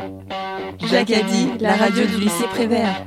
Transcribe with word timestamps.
Dit, 0.00 1.50
la 1.60 1.74
radio 1.74 2.06
du 2.06 2.16
lycée 2.16 2.46
Prévert. 2.46 3.04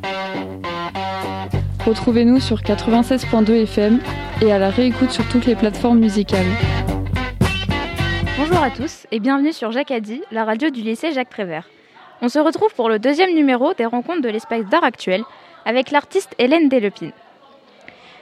Retrouvez-nous 1.85 2.39
sur 2.39 2.61
96.2 2.61 3.63
FM 3.63 3.99
et 4.41 4.51
à 4.51 4.59
la 4.59 4.69
réécoute 4.69 5.09
sur 5.09 5.27
toutes 5.27 5.45
les 5.45 5.55
plateformes 5.55 5.99
musicales. 5.99 6.45
Bonjour 8.37 8.61
à 8.61 8.69
tous 8.69 9.07
et 9.11 9.19
bienvenue 9.19 9.53
sur 9.53 9.71
dit, 9.71 10.21
la 10.31 10.45
radio 10.45 10.69
du 10.69 10.81
lycée 10.81 11.11
Jacques 11.13 11.29
Prévert. 11.29 11.67
On 12.21 12.29
se 12.29 12.37
retrouve 12.37 12.73
pour 12.75 12.89
le 12.89 12.99
deuxième 12.99 13.33
numéro 13.33 13.73
des 13.73 13.85
rencontres 13.85 14.21
de 14.21 14.29
l'espace 14.29 14.65
d'art 14.65 14.83
actuel 14.83 15.23
avec 15.65 15.89
l'artiste 15.89 16.35
Hélène 16.37 16.69
Delepine. 16.69 17.11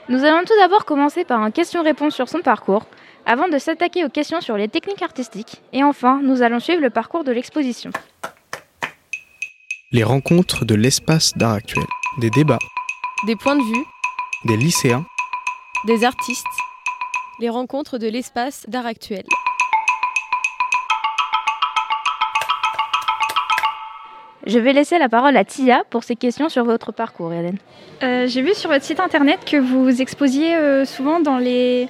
Nous 0.08 0.24
allons 0.24 0.44
tout 0.44 0.56
d'abord 0.60 0.84
commencer 0.84 1.24
par 1.24 1.42
un 1.42 1.50
question-réponse 1.50 2.14
sur 2.14 2.28
son 2.28 2.40
parcours, 2.40 2.86
avant 3.26 3.48
de 3.48 3.58
s'attaquer 3.58 4.04
aux 4.04 4.08
questions 4.08 4.40
sur 4.40 4.56
les 4.56 4.68
techniques 4.68 5.02
artistiques, 5.02 5.60
et 5.72 5.84
enfin, 5.84 6.20
nous 6.22 6.42
allons 6.42 6.58
suivre 6.58 6.80
le 6.80 6.90
parcours 6.90 7.22
de 7.22 7.32
l'exposition. 7.32 7.90
Les 9.94 10.04
rencontres 10.04 10.64
de 10.64 10.74
l'espace 10.74 11.36
d'art 11.36 11.52
actuel. 11.52 11.84
Des 12.18 12.30
débats. 12.30 12.58
Des 13.26 13.36
points 13.36 13.56
de 13.56 13.62
vue. 13.62 13.84
Des 14.46 14.56
lycéens. 14.56 15.04
Des 15.86 16.02
artistes. 16.02 16.46
Les 17.40 17.50
rencontres 17.50 17.98
de 17.98 18.08
l'espace 18.08 18.64
d'art 18.68 18.86
actuel. 18.86 19.24
Je 24.46 24.58
vais 24.58 24.72
laisser 24.72 24.98
la 24.98 25.10
parole 25.10 25.36
à 25.36 25.44
Tia 25.44 25.84
pour 25.90 26.04
ses 26.04 26.16
questions 26.16 26.48
sur 26.48 26.64
votre 26.64 26.90
parcours, 26.92 27.34
Hélène. 27.34 27.58
Euh, 28.02 28.26
J'ai 28.26 28.40
vu 28.40 28.54
sur 28.54 28.70
votre 28.70 28.86
site 28.86 28.98
internet 28.98 29.40
que 29.44 29.58
vous 29.58 30.00
exposiez 30.00 30.54
euh, 30.54 30.86
souvent 30.86 31.20
dans 31.20 31.36
les... 31.36 31.86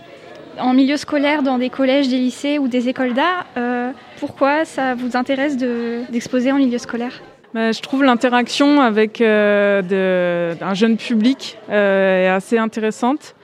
en 0.58 0.74
milieu 0.74 0.96
scolaire, 0.96 1.44
dans 1.44 1.58
des 1.58 1.70
collèges, 1.70 2.08
des 2.08 2.18
lycées 2.18 2.58
ou 2.58 2.66
des 2.66 2.88
écoles 2.88 3.14
d'art. 3.14 3.46
Euh, 3.56 3.92
pourquoi 4.18 4.64
ça 4.64 4.96
vous 4.96 5.16
intéresse 5.16 5.56
d'exposer 5.56 6.48
de, 6.48 6.54
en 6.54 6.58
milieu 6.58 6.78
scolaire? 6.78 7.22
Je 7.54 7.80
trouve 7.82 8.02
l'interaction 8.02 8.80
avec 8.80 9.20
euh, 9.20 10.54
un 10.60 10.74
jeune 10.74 10.96
public 10.96 11.58
euh, 11.68 12.24
est 12.24 12.28
assez 12.28 12.56
intéressante. 12.56 13.34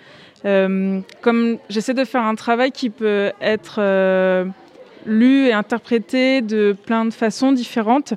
Euh, 0.45 1.01
comme 1.21 1.59
j'essaie 1.69 1.93
de 1.93 2.05
faire 2.05 2.23
un 2.23 2.35
travail 2.35 2.73
qui 2.73 2.89
peut 2.89 3.33
être 3.41 3.83
lu 5.05 5.47
et 5.47 5.53
interprété 5.53 6.41
de 6.41 6.75
plein 6.87 7.05
de 7.05 7.13
façons 7.13 7.53
différentes, 7.53 8.15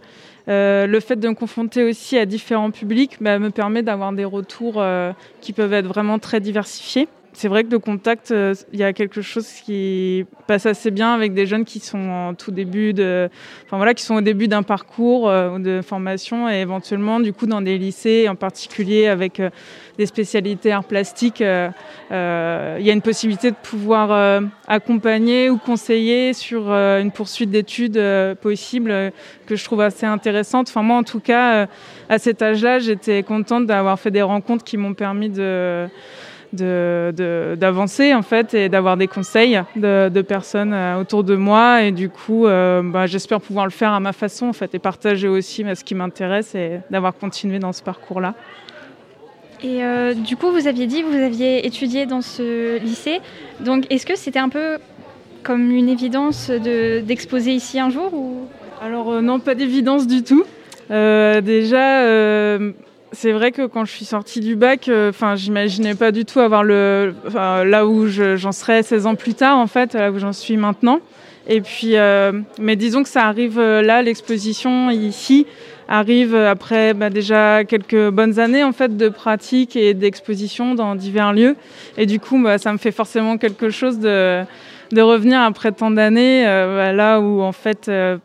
le 0.48 1.00
fait 1.00 1.18
de 1.18 1.28
me 1.28 1.34
confronter 1.34 1.84
aussi 1.84 2.18
à 2.18 2.26
différents 2.26 2.72
publics 2.72 3.18
bah, 3.20 3.38
me 3.40 3.50
permet 3.50 3.84
d'avoir 3.84 4.14
des 4.14 4.26
retours 4.26 4.84
qui 5.42 5.52
peuvent 5.52 5.74
être 5.74 5.88
vraiment 5.88 6.20
très 6.20 6.40
diversifiés. 6.40 7.08
C'est 7.34 7.48
vrai 7.48 7.64
que 7.64 7.70
de 7.70 7.78
contact, 7.78 8.32
euh, 8.32 8.54
il 8.74 8.80
y 8.80 8.84
a 8.84 8.94
quelque 8.94 9.22
chose 9.22 9.48
qui 9.66 10.26
passe 10.48 10.66
assez 10.66 10.92
bien 10.92 11.14
avec 11.14 11.34
des 11.34 11.46
jeunes 11.46 11.66
qui 11.66 11.80
sont 11.80 12.10
en 12.10 12.34
tout 12.34 12.52
début 12.52 12.94
de, 12.94 13.30
enfin 13.66 13.78
voilà, 13.78 13.94
qui 13.94 14.04
sont 14.04 14.16
au 14.16 14.22
début 14.22 14.48
d'un 14.48 14.64
parcours 14.64 15.30
de 15.30 15.82
formation 15.82 16.50
et 16.50 16.56
éventuellement 16.56 17.20
du 17.20 17.32
coup 17.32 17.46
dans 17.46 17.62
des 17.62 17.78
lycées, 17.78 18.28
en 18.28 18.36
particulier 18.36 19.08
avec 19.08 19.42
des 19.98 20.06
spécialités 20.06 20.72
arts 20.74 20.84
plastiques, 20.84 21.40
il 21.40 21.46
y 22.12 22.14
a 22.14 22.78
une 22.94 23.02
possibilité 23.02 23.52
de 23.52 23.56
pouvoir 23.56 24.42
accompagner 24.68 25.50
ou 25.50 25.58
conseiller 25.58 26.34
sur 26.34 26.70
une 26.70 27.12
poursuite 27.12 27.50
d'études 27.50 28.02
possible 28.42 29.14
que 29.46 29.56
je 29.56 29.64
trouve 29.64 29.82
assez 29.82 30.06
intéressante. 30.06 30.70
Enfin, 30.70 30.82
moi, 30.82 30.98
en 30.98 31.04
tout 31.04 31.20
cas, 31.20 31.54
euh, 31.54 31.66
à 32.10 32.20
cet 32.20 32.42
âge-là, 32.42 32.80
j'étais 32.80 33.24
contente 33.24 33.66
d'avoir 33.66 34.00
fait 34.00 34.12
des 34.12 34.22
rencontres 34.22 34.64
qui 34.64 34.78
m'ont 34.78 34.94
permis 34.94 35.30
de 35.30 35.88
d'avancer 36.54 38.14
en 38.14 38.22
fait 38.22 38.54
et 38.54 38.70
d'avoir 38.70 38.98
des 38.98 39.08
conseils 39.08 39.62
de, 39.76 40.22
personnes 40.22 40.74
euh, 40.74 41.00
autour 41.00 41.24
de 41.24 41.36
moi. 41.36 41.84
Et 41.84 41.92
du 41.92 42.10
coup 42.10 42.46
euh, 42.46 42.82
bah, 42.84 43.08
j'espère 43.08 43.42
pouvoir 43.42 43.66
le 43.66 43.72
faire 43.72 43.94
à 43.94 44.00
ma 44.00 44.14
façon 44.14 44.48
en 44.48 44.54
fait 44.54 44.74
et 44.76 44.80
partager 44.80 45.28
aussi 45.28 45.66
ce 45.76 45.84
qui 45.84 45.96
m'intéresse 45.96 46.56
et 46.56 46.80
d'avoir 46.90 47.16
continué 47.16 47.60
dans 47.60 47.74
ce 47.74 47.84
parcours 47.84 48.22
là 48.22 48.34
et 49.64 49.80
du 50.16 50.38
coup 50.38 50.50
vous 50.50 50.66
aviez 50.66 50.88
dit 50.88 51.04
que 51.04 51.08
vous 51.08 51.24
aviez 51.24 51.68
étudié 51.68 52.08
dans 52.08 52.22
ce 52.22 52.80
lycée. 52.80 53.22
Donc 53.60 53.86
est-ce 53.92 54.08
que 54.08 54.16
c'était 54.16 54.40
un 54.40 54.50
peu 54.50 54.80
comme 55.44 55.70
une 55.70 55.88
évidence 55.88 56.50
d'exposer 56.50 57.52
ici 57.52 57.80
un 57.80 57.92
jour 57.92 58.12
ou? 58.12 58.48
Alors 58.82 59.12
euh, 59.12 59.22
non, 59.22 59.40
pas 59.40 59.54
d'évidence 59.54 60.08
du 60.08 60.24
tout. 60.24 60.44
Euh, 60.90 61.40
déjà, 61.40 62.02
euh, 62.02 62.72
c'est 63.12 63.32
vrai 63.32 63.52
que 63.52 63.66
quand 63.66 63.86
je 63.86 63.92
suis 63.92 64.06
sortie 64.06 64.40
du 64.40 64.56
bac, 64.56 64.90
enfin, 65.10 65.36
j'imaginais 65.36 65.96
pas 65.96 66.12
du 66.12 66.26
tout 66.26 66.40
avoir 66.40 66.64
le, 66.64 67.14
là 67.34 67.86
où 67.86 68.08
j'en 68.08 68.52
serais 68.52 68.84
16 68.84 69.06
ans 69.06 69.16
plus 69.16 69.34
tard, 69.34 69.58
en 69.58 69.68
fait, 69.68 69.94
là 69.94 70.12
où 70.12 70.20
j'en 70.20 70.34
suis 70.34 70.58
maintenant. 70.58 71.00
Et 71.48 71.62
puis, 71.62 71.96
mais 72.60 72.76
disons 72.76 73.04
que 73.04 73.10
ça 73.10 73.26
arrive 73.26 73.60
là, 73.60 74.02
l'exposition 74.02 74.90
ici 74.92 75.46
arrive 75.92 76.36
après 76.36 76.94
bah, 76.94 77.10
déjà 77.10 77.66
quelques 77.66 78.10
bonnes 78.10 78.40
années 78.40 78.64
en 78.64 78.72
fait 78.72 78.96
de 78.96 79.10
pratique 79.10 79.76
et 79.76 79.94
d'exposition 79.94 80.74
dans 80.74 80.96
divers 80.96 81.34
lieux. 81.34 81.58
Et 81.98 82.06
du 82.06 82.20
coup, 82.20 82.42
bah, 82.42 82.58
ça 82.58 82.72
me 82.72 82.78
fait 82.78 82.94
forcément 82.94 83.38
quelque 83.38 83.70
chose 83.70 84.00
de 84.00 84.44
de 84.94 85.02
revenir 85.02 85.40
après 85.40 85.72
tant 85.72 85.92
d'années, 85.92 86.48
euh, 86.48 86.76
bah, 86.76 86.94
là 86.94 87.20
où 87.20 87.42
en 87.42 87.52
fait 87.52 87.88
euh, 87.88 88.18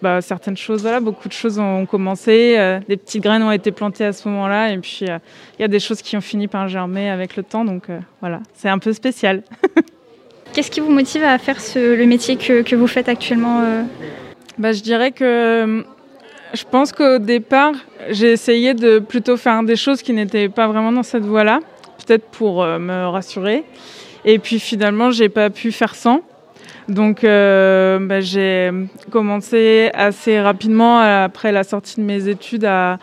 bah, 0.00 0.20
certaines 0.20 0.56
choses, 0.56 0.82
voilà, 0.82 1.00
beaucoup 1.00 1.28
de 1.28 1.32
choses 1.32 1.58
ont 1.58 1.86
commencé, 1.86 2.56
euh, 2.58 2.80
des 2.88 2.96
petites 2.96 3.22
graines 3.22 3.42
ont 3.42 3.50
été 3.50 3.72
plantées 3.72 4.04
à 4.04 4.12
ce 4.12 4.28
moment-là, 4.28 4.70
et 4.70 4.78
puis 4.78 5.00
il 5.02 5.62
y 5.62 5.64
a 5.64 5.68
des 5.68 5.80
choses 5.80 6.02
qui 6.02 6.16
ont 6.16 6.20
fini 6.20 6.48
par 6.48 6.68
germer 6.68 7.10
avec 7.10 7.36
le 7.36 7.42
temps, 7.42 7.64
donc 7.64 7.84
voilà, 8.20 8.40
c'est 8.54 8.68
un 8.68 8.78
peu 8.78 8.92
spécial. 8.92 9.42
Qu'est-ce 10.52 10.70
qui 10.70 10.80
vous 10.80 10.90
motive 10.90 11.24
à 11.24 11.38
faire 11.38 11.60
ce, 11.60 11.94
le 11.94 12.06
métier 12.06 12.36
que, 12.36 12.62
que, 12.62 12.76
vous 12.76 12.86
faites 12.86 13.08
actuellement 13.08 13.62
bah, 14.58 14.72
Je 14.72 14.82
dirais 14.82 15.12
que 15.12 15.84
je 16.52 16.64
pense 16.70 16.92
qu'au 16.92 17.18
départ, 17.18 17.72
j'ai 18.10 18.32
essayé 18.32 18.74
de 18.74 18.98
plutôt 18.98 19.38
faire 19.38 19.62
des 19.62 19.76
choses 19.76 20.02
qui 20.02 20.12
n'étaient 20.12 20.50
pas 20.50 20.68
vraiment 20.68 20.92
dans 20.92 21.02
cette 21.02 21.24
voie-là, 21.24 21.60
peut-être 22.06 22.26
pour 22.26 22.64
me 22.64 23.06
rassurer. 23.06 23.64
Et 24.24 24.38
puis 24.38 24.60
finalement, 24.60 25.10
j'ai 25.10 25.28
pas 25.28 25.50
pu 25.50 25.72
faire 25.72 25.94
sans. 25.94 26.22
Donc 26.88 27.24
euh, 27.24 27.98
bah, 28.00 28.20
j'ai 28.20 28.70
commencé 29.10 29.90
assez 29.94 30.40
rapidement 30.40 30.98
après 30.98 31.52
la 31.52 31.64
sortie 31.64 32.00
de 32.00 32.04
mes 32.04 32.28
études 32.28 32.64
à, 32.64 32.98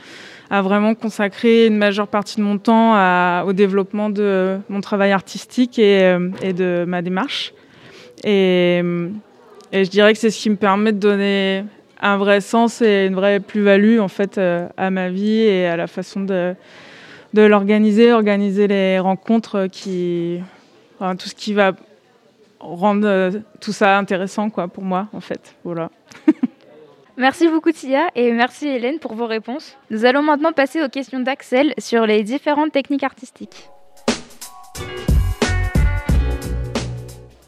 vraiment 0.51 0.95
consacrer 0.95 1.67
une 1.67 1.77
majeure 1.77 2.07
partie 2.07 2.37
de 2.37 2.41
mon 2.41 2.57
temps 2.57 3.45
au 3.45 3.53
développement 3.53 4.09
de 4.09 4.57
mon 4.67 4.81
travail 4.81 5.11
artistique 5.11 5.77
et, 5.77 6.01
euh, 6.03 6.29
de 6.53 6.85
ma 6.85 7.01
démarche. 7.01 7.53
Et, 8.23 8.81
je 9.71 9.87
dirais 9.89 10.13
que 10.13 10.19
c'est 10.19 10.31
ce 10.31 10.41
qui 10.41 10.49
me 10.49 10.55
permet 10.55 10.91
de 10.91 10.97
donner 10.97 11.63
un 12.01 12.17
vrai 12.17 12.41
sens 12.41 12.81
et 12.81 13.05
une 13.05 13.13
vraie 13.13 13.39
plus-value 13.39 13.99
en 13.99 14.07
fait 14.07 14.37
euh, 14.37 14.67
à 14.77 14.89
ma 14.89 15.09
vie 15.09 15.41
et 15.41 15.67
à 15.67 15.77
la 15.77 15.85
façon 15.85 16.21
de 16.21 16.55
l'organiser, 17.35 18.11
organiser 18.11 18.67
les 18.67 18.97
rencontres 18.97 19.67
qui 19.71 20.39
tout 20.99 21.29
ce 21.29 21.35
qui 21.35 21.53
va 21.53 21.73
rendre 22.59 23.07
euh, 23.07 23.31
tout 23.59 23.71
ça 23.71 23.97
intéressant 23.97 24.49
quoi, 24.49 24.67
pour 24.67 24.83
moi, 24.83 25.07
en 25.13 25.21
fait. 25.21 25.55
Voilà. 25.63 25.89
Merci 27.17 27.49
beaucoup 27.49 27.73
Tia 27.73 28.07
et 28.15 28.31
merci 28.31 28.65
Hélène 28.65 28.97
pour 28.97 29.13
vos 29.13 29.27
réponses. 29.27 29.75
Nous 29.89 30.05
allons 30.05 30.21
maintenant 30.21 30.53
passer 30.53 30.81
aux 30.81 30.87
questions 30.87 31.19
d'Axel 31.19 31.73
sur 31.77 32.05
les 32.05 32.23
différentes 32.23 32.71
techniques 32.71 33.03
artistiques. 33.03 33.69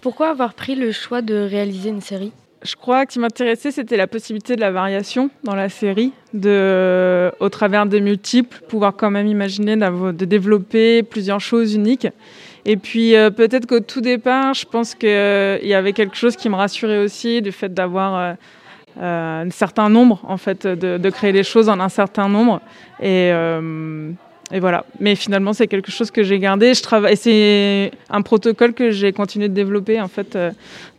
Pourquoi 0.01 0.29
avoir 0.29 0.55
pris 0.55 0.75
le 0.75 0.91
choix 0.91 1.21
de 1.21 1.35
réaliser 1.35 1.87
une 1.87 2.01
série? 2.01 2.33
Je 2.63 2.75
crois 2.75 3.05
que 3.05 3.13
qui 3.13 3.19
m'intéressait, 3.19 3.71
c'était 3.71 3.95
la 3.95 4.07
possibilité 4.07 4.57
de 4.57 4.61
la 4.61 4.71
variation 4.71 5.29
dans 5.43 5.55
la 5.55 5.69
série, 5.69 6.11
de, 6.33 7.31
au 7.39 7.47
travers 7.47 7.85
des 7.85 8.01
multiples, 8.01 8.61
pouvoir 8.67 8.95
quand 8.97 9.09
même 9.09 9.27
imaginer 9.27 9.77
de 9.77 10.25
développer 10.25 11.01
plusieurs 11.01 11.39
choses 11.39 11.75
uniques. 11.75 12.07
Et 12.65 12.77
puis 12.77 13.15
euh, 13.15 13.29
peut-être 13.31 13.65
qu'au 13.65 13.79
tout 13.79 14.01
départ, 14.01 14.53
je 14.53 14.65
pense 14.65 14.93
qu'il 14.95 15.09
euh, 15.09 15.57
y 15.63 15.73
avait 15.73 15.93
quelque 15.93 16.15
chose 16.15 16.35
qui 16.35 16.49
me 16.49 16.55
rassurait 16.55 16.99
aussi, 16.99 17.41
du 17.41 17.51
fait 17.51 17.73
d'avoir 17.73 18.37
euh, 18.99 19.43
un 19.45 19.49
certain 19.49 19.89
nombre, 19.89 20.21
en 20.27 20.37
fait, 20.37 20.67
de, 20.67 21.09
créer 21.09 21.31
les 21.31 21.43
choses 21.43 21.69
en 21.69 21.79
un 21.79 21.89
certain 21.89 22.29
nombre. 22.29 22.61
Et 23.01 24.59
voilà. 24.59 24.83
Mais 24.99 25.15
finalement, 25.15 25.53
c'est 25.53 25.67
quelque 25.67 25.91
chose 25.91 26.11
que 26.11 26.23
j'ai 26.23 26.37
gardé. 26.37 26.73
Je 26.73 26.83
travaille. 26.83 27.15
C'est 27.15 27.91
un 28.09 28.21
protocole 28.21 28.73
que 28.73 28.91
j'ai 28.91 29.13
continué 29.13 29.47
de 29.47 29.53
développer. 29.53 30.01
En 30.01 30.09
fait, 30.09 30.37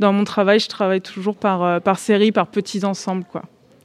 dans 0.00 0.10
mon 0.14 0.24
travail, 0.24 0.58
je 0.58 0.68
travaille 0.68 1.02
toujours 1.02 1.36
par 1.36 1.82
par 1.82 1.98
série, 1.98 2.32
par 2.32 2.46
petits 2.46 2.82
ensembles, 2.86 3.24
quoi. 3.30 3.42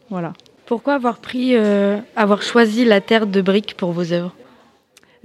Voilà. 0.10 0.32
Pourquoi 0.68 0.94
avoir 0.94 1.18
pris, 1.18 1.54
avoir 2.16 2.42
choisi 2.44 2.86
la 2.86 3.02
terre 3.02 3.28
de 3.28 3.42
briques 3.42 3.76
pour 3.76 3.92
vos 3.92 4.14
œuvres? 4.14 4.34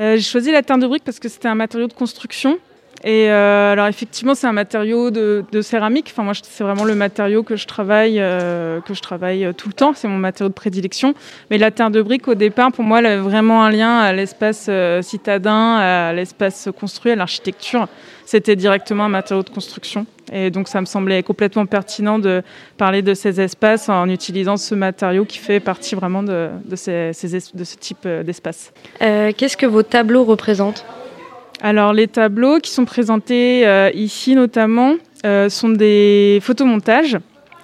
Euh, 0.01 0.17
j'ai 0.17 0.23
choisi 0.23 0.51
la 0.51 0.63
terre 0.63 0.79
de 0.79 0.87
brique 0.87 1.05
parce 1.05 1.19
que 1.19 1.29
c'était 1.29 1.49
un 1.49 1.55
matériau 1.55 1.87
de 1.87 1.93
construction 1.93 2.59
Et 3.05 3.31
euh, 3.31 3.73
alors 3.73 3.89
effectivement, 3.89 4.35
c'est 4.35 4.47
un 4.47 4.53
matériau 4.53 5.11
de, 5.11 5.45
de, 5.51 5.61
céramique. 5.61 6.09
Enfin, 6.13 6.23
moi, 6.23 6.35
c'est 6.41 6.63
vraiment 6.63 6.85
le 6.85 6.95
matériau 6.95 7.43
que 7.43 7.57
je 7.57 7.67
travaille, 7.67 8.21
euh, 8.21 8.81
que 8.81 8.95
je 8.95 9.03
travaille 9.03 9.53
tout 9.57 9.69
le 9.69 9.75
temps. 9.75 9.93
C'est 9.95 10.09
mon 10.09 10.19
matériau 10.19 10.49
de 10.49 10.55
prédilection. 10.55 11.15
Mais 11.51 11.59
la 11.59 11.71
terre 11.71 11.91
de 11.91 12.01
brique, 12.01 12.29
au 12.29 12.35
départ, 12.35 12.71
pour 12.73 12.85
moi, 12.85 13.01
elle 13.01 13.07
avait 13.07 13.17
vraiment 13.21 13.65
un 13.65 13.71
lien 13.71 13.99
à 13.99 14.13
l'espace 14.13 14.67
euh, 14.69 15.03
citadin, 15.03 15.77
à 15.77 16.13
l'espace 16.13 16.69
construit, 16.79 17.13
à 17.13 17.17
l'architecture. 17.17 17.89
C'était 18.25 18.57
directement 18.57 19.05
un 19.05 19.09
matériau 19.09 19.43
de 19.43 19.51
construction. 19.51 20.07
Et 20.33 20.51
donc, 20.51 20.69
ça 20.69 20.81
me 20.81 20.87
semblait 20.87 21.23
complètement 21.23 21.67
pertinent 21.67 22.19
de 22.19 22.43
parler 22.79 23.03
de 23.03 23.15
ces 23.15 23.41
espaces 23.41 23.89
en 23.89 24.09
utilisant 24.09 24.57
ce 24.57 24.75
matériau 24.75 25.25
qui 25.25 25.39
fait 25.39 25.61
partie 25.61 25.95
vraiment 25.95 26.23
de, 26.23 26.49
de, 26.65 26.77
ces, 26.77 27.13
de 27.55 27.65
ce 27.65 27.77
type 27.77 28.07
d'espace. 28.07 28.73
Qu'est-ce 29.01 29.57
que 29.57 29.67
vos 29.67 29.83
tableaux 29.83 30.25
représentent? 30.25 30.85
Alors 31.65 31.93
les 31.93 32.09
tableaux 32.09 32.59
qui 32.59 32.73
sont 32.73 32.85
présentés 32.85 33.65
euh, 33.65 33.89
ici 33.95 34.35
notamment 34.35 34.97
euh, 35.25 35.49
sont 35.49 35.69
des 35.69 36.41
photomontages, 36.43 37.17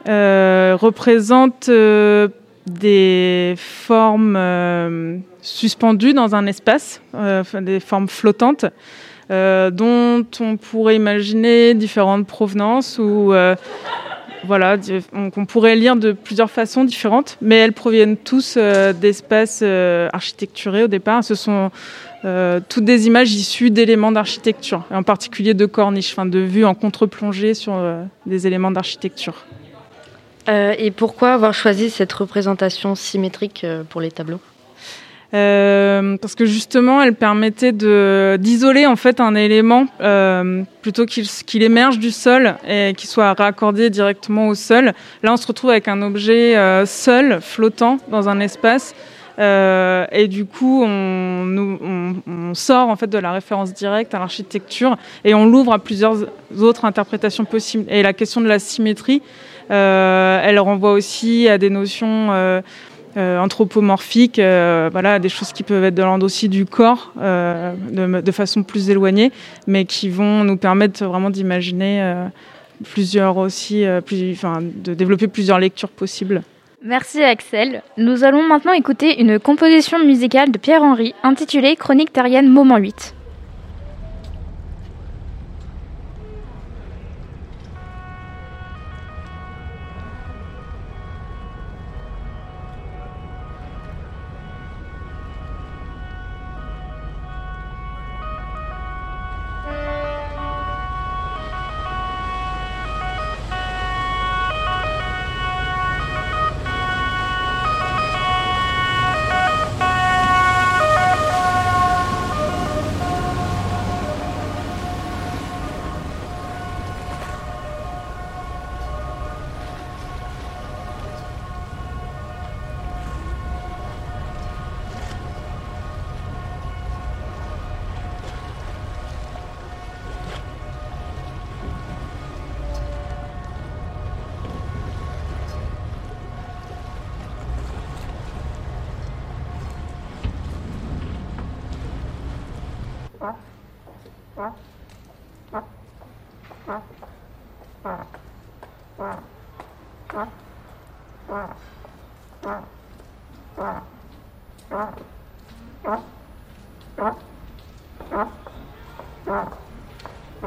euh, 0.08 0.76
représentent 0.80 1.68
euh, 1.68 2.28
des 2.64 3.54
formes 3.56 4.36
euh, 4.36 5.16
suspendues 5.42 6.14
dans 6.14 6.36
un 6.36 6.46
espace, 6.46 7.00
des 7.60 7.80
formes 7.80 8.08
flottantes, 8.08 8.66
dont 9.30 10.26
on 10.40 10.56
pourrait 10.56 10.96
imaginer 10.96 11.74
différentes 11.74 12.26
provenances 12.26 12.98
ou 12.98 13.32
voilà, 14.44 14.76
qu'on 15.34 15.46
pourrait 15.46 15.76
lire 15.76 15.96
de 15.96 16.12
plusieurs 16.12 16.50
façons 16.50 16.84
différentes, 16.84 17.36
mais 17.42 17.56
elles 17.56 17.72
proviennent 17.72 18.16
tous 18.16 18.56
d'espaces 19.00 19.62
architecturés 20.12 20.84
au 20.84 20.88
départ. 20.88 21.24
Ce 21.24 21.34
sont 21.34 21.70
euh, 22.24 22.58
toutes 22.68 22.84
des 22.84 23.06
images 23.06 23.32
issues 23.32 23.70
d'éléments 23.70 24.10
d'architecture, 24.10 24.82
en 24.90 25.04
particulier 25.04 25.54
de 25.54 25.66
corniches, 25.66 26.12
enfin 26.12 26.26
de 26.26 26.40
vues 26.40 26.64
en 26.64 26.74
contre-plongée 26.74 27.54
sur 27.54 27.74
euh, 27.74 28.02
des 28.26 28.46
éléments 28.46 28.72
d'architecture. 28.72 29.46
Euh, 30.48 30.74
et 30.78 30.90
pourquoi 30.90 31.34
avoir 31.34 31.54
choisi 31.54 31.90
cette 31.90 32.12
représentation 32.12 32.96
symétrique 32.96 33.62
euh, 33.62 33.84
pour 33.88 34.00
les 34.00 34.10
tableaux? 34.10 34.40
Euh, 35.34 36.16
parce 36.16 36.34
que 36.34 36.46
justement, 36.46 37.02
elle 37.02 37.14
permettait 37.14 37.72
d'isoler 37.72 38.86
en 38.86 38.96
fait 38.96 39.20
un 39.20 39.34
élément 39.34 39.86
euh, 40.00 40.62
plutôt 40.80 41.04
qu'il 41.04 41.26
qu'il 41.26 41.62
émerge 41.62 41.98
du 41.98 42.10
sol 42.10 42.56
et 42.66 42.94
qu'il 42.96 43.08
soit 43.08 43.34
raccordé 43.34 43.90
directement 43.90 44.48
au 44.48 44.54
sol. 44.54 44.92
Là, 45.22 45.32
on 45.32 45.36
se 45.36 45.46
retrouve 45.46 45.70
avec 45.70 45.88
un 45.88 46.00
objet 46.02 46.56
euh, 46.56 46.86
seul, 46.86 47.40
flottant 47.42 47.98
dans 48.10 48.28
un 48.28 48.40
espace 48.40 48.94
euh, 49.38 50.04
et 50.10 50.26
du 50.26 50.46
coup, 50.46 50.82
on, 50.84 51.78
on, 51.80 52.16
on, 52.26 52.54
sort 52.54 52.88
en 52.88 52.96
fait 52.96 53.06
de 53.06 53.18
la 53.18 53.32
référence 53.32 53.72
directe 53.72 54.12
à 54.14 54.18
l'architecture 54.18 54.96
et 55.24 55.32
on 55.34 55.46
l'ouvre 55.46 55.72
à 55.72 55.78
plusieurs 55.78 56.26
autres 56.58 56.84
interprétations 56.84 57.44
possibles. 57.44 57.84
Et 57.88 58.02
la 58.02 58.12
question 58.12 58.40
de 58.40 58.48
la 58.48 58.58
symétrie, 58.58 59.22
euh, 59.70 60.42
elle 60.42 60.58
renvoie 60.58 60.92
aussi 60.92 61.48
à 61.48 61.56
des 61.58 61.70
notions 61.70 62.30
euh, 63.16 63.38
anthropomorphiques, 63.38 64.38
euh, 64.38 65.18
des 65.18 65.28
choses 65.28 65.52
qui 65.52 65.62
peuvent 65.62 65.84
être 65.84 65.94
de 65.94 66.02
l'ordre 66.02 66.28
du 66.48 66.66
corps, 66.66 67.12
euh, 67.20 67.74
de, 68.20 68.32
façon 68.32 68.62
plus 68.62 68.90
éloignée, 68.90 69.32
mais 69.66 69.84
qui 69.84 70.08
vont 70.08 70.44
nous 70.44 70.56
permettre 70.56 71.04
vraiment 71.04 71.30
d'imaginer 71.30 72.26
plusieurs 72.84 73.36
aussi, 73.36 73.82
de 73.82 74.94
développer 74.94 75.28
plusieurs 75.28 75.58
lectures 75.58 75.88
possibles. 75.88 76.42
Merci 76.82 77.22
Axel. 77.22 77.82
Nous 77.96 78.22
allons 78.22 78.46
maintenant 78.46 78.72
écouter 78.72 79.20
une 79.20 79.40
composition 79.40 79.98
musicale 80.04 80.52
de 80.52 80.58
Pierre-Henri 80.58 81.14
intitulée 81.24 81.74
Chronique 81.74 82.12
terrienne 82.12 82.48
moment 82.48 82.76
8. 82.76 83.14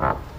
Wow. 0.02 0.31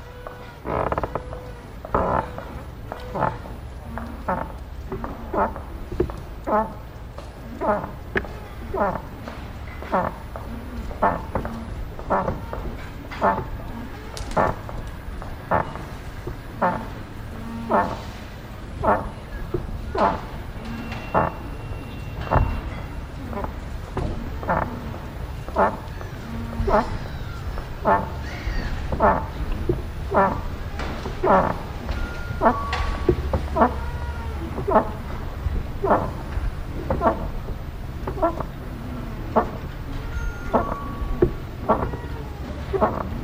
quần. 42.81 43.22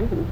Uhum. 0.00 0.26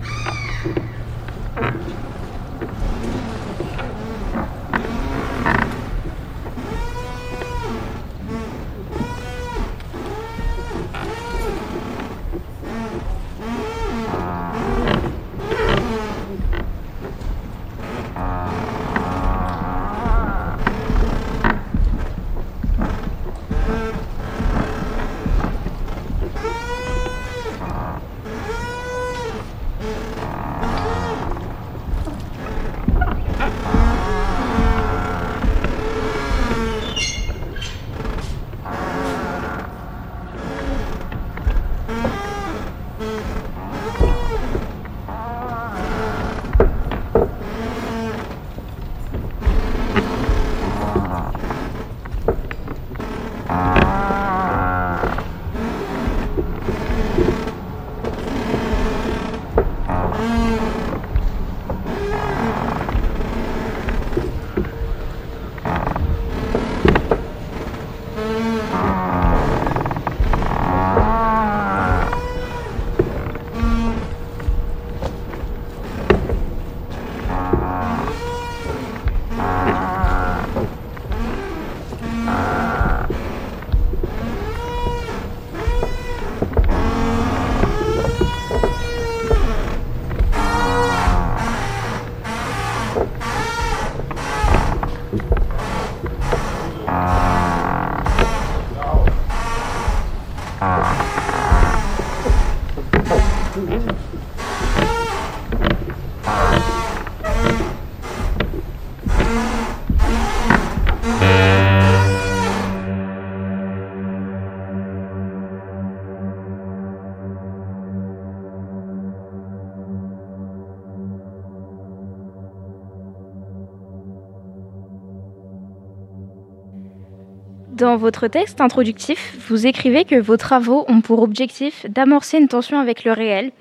Dans 127.79 127.97
votre 127.97 128.27
texte 128.27 128.61
introductif, 128.61 129.37
vous 129.49 129.69
écrivez 129.69 130.05
que 130.05 130.17
vos 130.17 130.37
travaux 130.37 130.85
ont 130.89 131.01
pour 131.01 131.23
objectif 131.23 131.87
d'amorcer 131.89 132.39
une 132.39 132.49
tension 132.49 132.81
avec 132.81 133.05
le 133.05 133.13
réel 133.13 133.53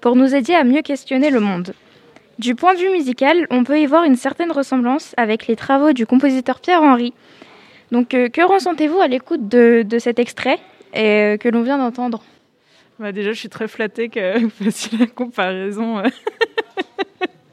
pour 0.00 0.16
nous 0.16 0.34
aider 0.34 0.54
à 0.54 0.64
mieux 0.64 0.80
questionner 0.80 1.28
le 1.28 1.40
monde. 1.40 1.74
Du 2.38 2.54
point 2.54 2.72
de 2.72 2.78
vue 2.78 2.88
musical, 2.88 3.46
on 3.50 3.64
peut 3.64 3.78
y 3.78 3.84
voir 3.84 4.04
une 4.04 4.16
certaine 4.16 4.50
ressemblance 4.50 5.12
avec 5.18 5.46
les 5.46 5.56
travaux 5.56 5.92
du 5.92 6.06
compositeur 6.06 6.60
Pierre 6.60 6.80
Henry. 6.80 7.12
Donc, 7.92 8.14
euh, 8.14 8.30
que 8.30 8.40
ressentez-vous 8.40 8.98
à 8.98 9.08
l'écoute 9.08 9.46
de, 9.46 9.84
cet 9.98 10.18
extrait 10.18 10.58
euh, 10.96 11.36
que 11.36 11.50
l'on 11.50 11.62
vient 11.62 11.76
d'entendre? 11.76 12.22
Bah 12.98 13.12
Déjà, 13.12 13.32
je 13.32 13.38
suis 13.38 13.50
très 13.50 13.68
flattée 13.68 14.08
que 14.08 14.38
vous 14.40 14.48
fassiez 14.48 14.96
la 14.96 15.06
comparaison 15.06 15.98
euh, 15.98 16.08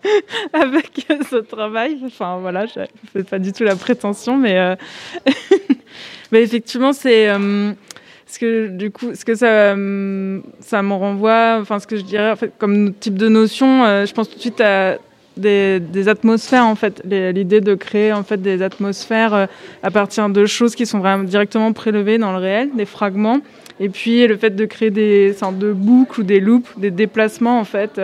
avec 0.54 1.06
ce 1.30 1.36
travail. 1.36 2.00
Enfin, 2.06 2.38
voilà, 2.38 2.66
je 2.66 2.80
ne 2.80 2.86
fais 3.12 3.24
pas 3.24 3.40
du 3.40 3.52
tout 3.52 3.66
la 3.66 3.76
prétention, 3.76 4.38
mais 4.38 4.78
Mais 6.34 6.42
effectivement, 6.42 6.94
c'est 6.94 7.30
euh, 7.30 7.74
ce 8.26 8.40
que 8.40 8.68
du 8.68 8.90
coup, 8.90 9.14
ce 9.14 9.24
que 9.24 9.36
ça, 9.36 9.46
euh, 9.46 10.40
ça 10.62 10.82
me 10.82 10.94
renvoie, 10.94 11.60
enfin 11.62 11.78
ce 11.78 11.86
que 11.86 11.96
je 11.96 12.02
dirais 12.02 12.32
en 12.32 12.36
fait, 12.36 12.52
comme 12.58 12.92
type 12.96 13.20
de 13.20 13.30
notion, 13.30 13.86
euh, 13.86 14.08
je 14.08 14.14
pense 14.16 14.32
tout 14.32 14.38
de 14.38 14.42
suite 14.42 14.60
à 14.60 14.98
des, 15.38 16.08
atmosphères 16.08 16.66
en 16.66 16.74
fait, 16.74 17.04
l'idée 17.06 17.62
de 17.62 17.76
créer 17.76 18.14
en 18.14 18.24
fait 18.24 18.42
des 18.42 18.64
atmosphères 18.64 19.48
à 19.84 19.92
partir 19.92 20.28
de 20.28 20.46
choses 20.48 20.74
qui 20.74 20.88
sont 20.88 20.98
vraiment 20.98 21.24
directement 21.24 21.72
prélevées 21.72 22.18
dans 22.18 22.32
le 22.32 22.40
réel, 22.40 22.70
des 22.76 22.86
fragments, 22.86 23.42
et 23.80 23.90
puis 23.90 24.26
le 24.26 24.36
fait 24.36 24.56
de 24.56 24.66
créer 24.66 24.90
des 24.90 25.34
sortes 25.34 25.60
de 25.60 25.72
boucles 25.72 26.22
ou 26.22 26.24
des 26.24 26.40
loops, 26.40 26.68
des 26.78 26.90
déplacements 26.90 27.60
en 27.60 27.64
fait 27.64 28.02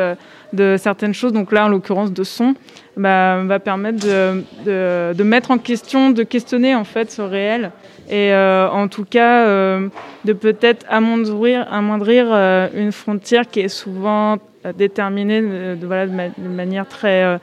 de 0.54 0.76
certaines 0.78 1.14
choses. 1.14 1.34
Donc 1.34 1.52
là, 1.52 1.66
en 1.66 1.70
l'occurrence, 1.70 2.12
de 2.12 2.24
son, 2.24 2.56
bah, 2.98 3.44
va 3.44 3.60
permettre 3.60 4.00
de, 4.00 5.14
de, 5.14 5.24
mettre 5.24 5.52
en 5.52 5.58
question, 5.58 6.10
de 6.12 6.24
questionner 6.24 6.76
en 6.76 6.84
fait 6.84 7.12
ce 7.12 7.22
réel 7.22 7.72
et 8.10 8.34
euh, 8.34 8.68
en 8.70 8.88
tout 8.88 9.06
cas 9.06 9.46
euh, 9.46 9.88
de 10.26 10.34
peut-être 10.34 10.86
amoindrir, 10.90 11.72
amoindrir 11.72 12.28
euh, 12.30 12.68
une 12.74 12.92
frontière 12.92 13.48
qui 13.48 13.60
est 13.60 13.70
souvent 13.70 14.38
déterminée 14.78 15.42
de, 15.42 16.48
manière 16.50 16.88
très 16.88 17.40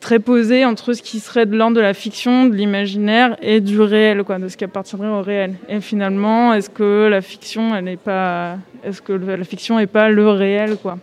très 0.00 0.18
posée 0.18 0.66
entre 0.66 0.92
ce 0.92 1.02
qui 1.02 1.18
serait 1.18 1.46
de 1.46 1.56
l'ordre 1.56 1.76
de 1.76 1.80
la 1.80 1.94
fiction, 1.94 2.46
de 2.46 2.54
l'imaginaire 2.54 3.36
et 3.40 3.60
du 3.60 3.80
réel, 3.80 4.24
quoi, 4.24 4.38
de 4.38 4.48
ce 4.48 4.56
qui 4.56 4.64
appartiendrait 4.64 5.08
au 5.08 5.22
réel. 5.22 5.54
Et 5.68 5.80
finalement, 5.80 6.52
est-ce 6.52 6.68
que 6.68 7.08
la 7.08 7.22
fiction, 7.22 7.80
n'est 7.80 7.96
pas, 7.96 8.58
est-ce 8.84 9.00
que 9.00 9.12
la 9.14 9.44
fiction 9.44 9.78
n'est 9.78 9.86
pas 9.86 10.10
le 10.10 10.28
réel, 10.28 10.76
quoi? 10.76 10.98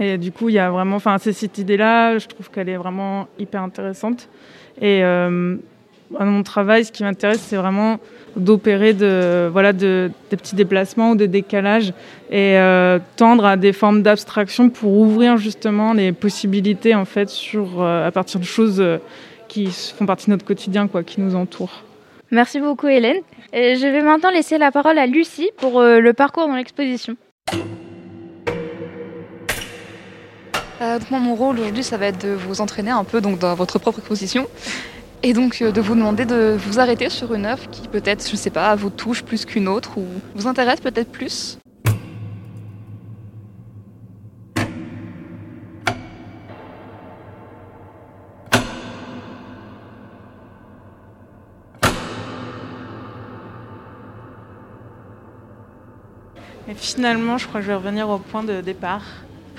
Et 0.00 0.16
du 0.16 0.32
coup, 0.32 0.48
il 0.48 0.54
y 0.54 0.58
a 0.58 0.70
vraiment, 0.70 0.96
enfin, 0.96 1.18
cette 1.18 1.58
idée-là, 1.58 2.16
je 2.16 2.26
trouve 2.26 2.50
qu'elle 2.50 2.70
est 2.70 2.76
vraiment 2.76 3.28
hyper 3.38 3.62
intéressante. 3.62 4.28
Et 4.80 5.02
dans 6.10 6.26
mon 6.26 6.42
travail, 6.42 6.84
ce 6.84 6.92
qui 6.92 7.02
m'intéresse, 7.02 7.40
c'est 7.40 7.56
vraiment 7.56 7.98
d'opérer 8.36 8.92
de, 8.92 9.48
voilà, 9.50 9.72
de, 9.72 10.10
des 10.30 10.36
petits 10.36 10.54
déplacements 10.54 11.10
ou 11.10 11.16
des 11.16 11.28
décalages 11.28 11.92
et 12.30 12.56
euh, 12.58 12.98
tendre 13.16 13.44
à 13.44 13.56
des 13.56 13.72
formes 13.72 14.02
d'abstraction 14.02 14.70
pour 14.70 14.92
ouvrir 14.92 15.36
justement 15.36 15.92
les 15.92 16.12
possibilités 16.12 16.94
en 16.94 17.04
fait 17.04 17.28
sur, 17.28 17.82
euh, 17.82 18.06
à 18.06 18.10
partir 18.12 18.38
de 18.38 18.44
choses 18.44 18.80
euh, 18.80 18.98
qui 19.48 19.66
font 19.66 20.06
partie 20.06 20.26
de 20.26 20.32
notre 20.32 20.44
quotidien, 20.44 20.86
quoi, 20.86 21.02
qui 21.02 21.20
nous 21.20 21.34
entourent. 21.34 21.82
Merci 22.30 22.60
beaucoup 22.60 22.86
Hélène. 22.88 23.22
Et 23.52 23.76
je 23.76 23.86
vais 23.86 24.02
maintenant 24.02 24.30
laisser 24.30 24.58
la 24.58 24.70
parole 24.70 24.98
à 24.98 25.06
Lucie 25.06 25.50
pour 25.56 25.80
euh, 25.80 25.98
le 25.98 26.12
parcours 26.12 26.46
dans 26.46 26.56
l'exposition. 26.56 27.16
Euh, 30.80 30.98
mon 31.10 31.34
rôle 31.34 31.58
aujourd'hui, 31.58 31.82
ça 31.82 31.96
va 31.96 32.06
être 32.06 32.22
de 32.24 32.32
vous 32.32 32.60
entraîner 32.60 32.90
un 32.90 33.04
peu 33.04 33.20
donc, 33.20 33.38
dans 33.38 33.54
votre 33.54 33.78
propre 33.78 33.98
exposition. 33.98 34.46
Et 35.24 35.32
donc 35.32 35.62
euh, 35.62 35.72
de 35.72 35.80
vous 35.80 35.96
demander 35.96 36.24
de 36.24 36.56
vous 36.56 36.78
arrêter 36.78 37.08
sur 37.08 37.34
une 37.34 37.44
œuvre 37.44 37.68
qui 37.70 37.88
peut-être, 37.88 38.28
je 38.30 38.36
sais 38.36 38.50
pas, 38.50 38.74
vous 38.76 38.90
touche 38.90 39.24
plus 39.24 39.44
qu'une 39.44 39.66
autre 39.66 39.98
ou 39.98 40.04
vous 40.36 40.46
intéresse 40.46 40.80
peut-être 40.80 41.10
plus. 41.10 41.58
Et 56.68 56.74
finalement, 56.74 57.38
je 57.38 57.48
crois 57.48 57.60
que 57.60 57.66
je 57.66 57.70
vais 57.72 57.76
revenir 57.76 58.08
au 58.08 58.18
point 58.18 58.44
de 58.44 58.60
départ 58.60 59.02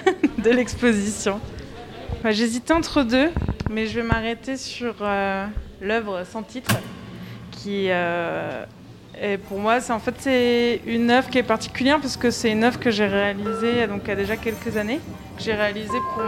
de 0.37 0.49
l'exposition. 0.51 1.41
J'hésitais 2.23 2.73
entre 2.73 3.03
deux, 3.03 3.29
mais 3.69 3.85
je 3.85 3.95
vais 3.95 4.03
m'arrêter 4.03 4.57
sur 4.57 4.95
euh, 5.01 5.45
l'œuvre 5.81 6.23
sans 6.25 6.43
titre, 6.43 6.75
qui 7.51 7.87
euh, 7.89 8.65
est 9.21 9.37
pour 9.37 9.59
moi, 9.59 9.79
c'est 9.79 9.93
en 9.93 9.99
fait 9.99 10.15
c'est 10.17 10.81
une 10.85 11.11
œuvre 11.11 11.29
qui 11.29 11.37
est 11.37 11.43
particulière 11.43 11.99
parce 12.01 12.17
que 12.17 12.31
c'est 12.31 12.51
une 12.51 12.63
œuvre 12.63 12.79
que 12.79 12.89
j'ai 12.91 13.05
réalisée 13.05 13.87
donc 13.87 14.01
il 14.05 14.09
y 14.09 14.11
a 14.11 14.15
déjà 14.15 14.37
quelques 14.37 14.75
années, 14.75 14.99
que 15.37 15.43
j'ai 15.43 15.53
réalisée 15.53 15.99
pour 16.15 16.23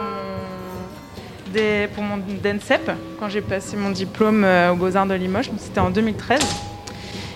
mon, 2.03 2.17
des, 2.17 2.33
DENSEP 2.41 2.91
quand 3.19 3.29
j'ai 3.29 3.41
passé 3.41 3.75
mon 3.75 3.89
diplôme 3.89 4.43
euh, 4.43 4.71
aux 4.71 4.75
Beaux 4.75 4.95
Arts 4.95 5.07
de 5.07 5.15
Limoges, 5.15 5.51
c'était 5.57 5.79
en 5.79 5.89
2013. 5.89 6.39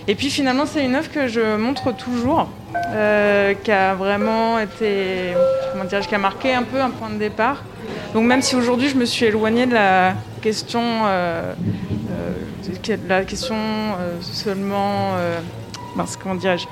Et 0.08 0.14
puis 0.14 0.30
finalement, 0.30 0.66
c'est 0.66 0.84
une 0.84 0.94
œuvre 0.94 1.10
que 1.10 1.26
je 1.26 1.56
montre 1.56 1.92
toujours, 1.92 2.48
euh, 2.90 3.54
qui 3.54 3.72
a 3.72 3.94
vraiment 3.94 4.58
été 4.60 5.34
comment 5.72 5.84
dire, 5.84 6.06
qui 6.06 6.14
a 6.14 6.18
marqué 6.18 6.54
un 6.54 6.62
peu 6.62 6.80
un 6.80 6.90
point 6.90 7.10
de 7.10 7.18
départ. 7.18 7.64
Donc 8.16 8.24
même 8.24 8.40
si 8.40 8.56
aujourd'hui 8.56 8.88
je 8.88 8.96
me 8.96 9.04
suis 9.04 9.26
éloignée 9.26 9.66
de 9.66 9.74
la 9.74 10.14
question, 10.40 11.04
de 11.04 13.08
la 13.10 13.24
question 13.24 13.54
seulement, 14.22 15.10
comment 16.22 16.34
dirais-je, 16.34 16.64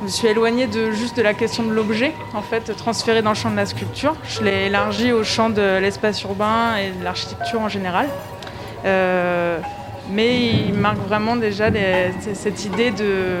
je 0.00 0.04
me 0.04 0.08
suis 0.08 0.28
éloignée 0.28 0.66
de 0.66 0.90
juste 0.90 1.16
de 1.16 1.22
la 1.22 1.32
question 1.32 1.62
de 1.62 1.72
l'objet, 1.72 2.12
en 2.34 2.42
fait, 2.42 2.76
transféré 2.76 3.22
dans 3.22 3.30
le 3.30 3.36
champ 3.36 3.50
de 3.50 3.56
la 3.56 3.64
sculpture. 3.64 4.16
Je 4.28 4.42
l'ai 4.42 4.66
élargi 4.66 5.12
au 5.12 5.24
champ 5.24 5.48
de 5.48 5.78
l'espace 5.78 6.22
urbain 6.24 6.76
et 6.76 6.90
de 6.90 7.02
l'architecture 7.02 7.62
en 7.62 7.70
général. 7.70 8.10
Euh, 8.84 9.58
mais 10.10 10.44
il 10.44 10.74
marque 10.74 10.98
vraiment 10.98 11.36
déjà 11.36 11.70
cette 12.34 12.66
idée 12.66 12.90
de, 12.90 13.38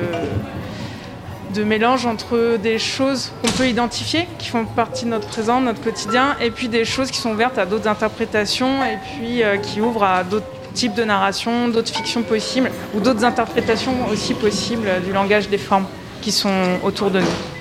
de 1.56 1.64
mélange 1.64 2.04
entre 2.04 2.58
des 2.58 2.78
choses 2.78 3.32
qu'on 3.40 3.50
peut 3.52 3.66
identifier, 3.66 4.28
qui 4.38 4.48
font 4.48 4.64
partie 4.66 5.06
de 5.06 5.10
notre 5.10 5.26
présent, 5.26 5.60
de 5.60 5.66
notre 5.66 5.82
quotidien, 5.82 6.36
et 6.40 6.50
puis 6.50 6.68
des 6.68 6.84
choses 6.84 7.10
qui 7.10 7.18
sont 7.18 7.30
ouvertes 7.30 7.56
à 7.56 7.64
d'autres 7.64 7.88
interprétations 7.88 8.84
et 8.84 8.98
puis 9.14 9.42
euh, 9.42 9.56
qui 9.56 9.80
ouvrent 9.80 10.04
à 10.04 10.22
d'autres 10.22 10.46
types 10.74 10.94
de 10.94 11.04
narration, 11.04 11.68
d'autres 11.68 11.94
fictions 11.94 12.22
possibles, 12.22 12.70
ou 12.94 13.00
d'autres 13.00 13.24
interprétations 13.24 13.94
aussi 14.12 14.34
possibles 14.34 14.88
du 15.04 15.12
langage 15.12 15.48
des 15.48 15.58
formes 15.58 15.86
qui 16.20 16.30
sont 16.30 16.78
autour 16.84 17.10
de 17.10 17.20
nous. 17.20 17.55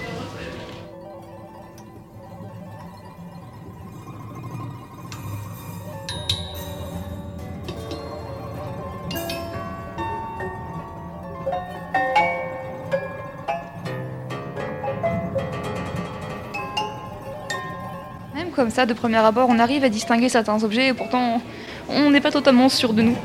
Comme 18.55 18.69
ça, 18.69 18.85
de 18.85 18.93
premier 18.93 19.17
abord, 19.17 19.47
on 19.49 19.59
arrive 19.59 19.83
à 19.83 19.89
distinguer 19.89 20.29
certains 20.29 20.63
objets 20.63 20.87
et 20.87 20.93
pourtant 20.93 21.41
on 21.89 22.09
n'est 22.09 22.21
pas 22.21 22.31
totalement 22.31 22.69
sûr 22.69 22.93
de 22.93 23.01
nous. 23.01 23.17